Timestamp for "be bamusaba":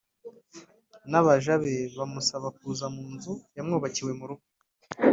1.61-2.47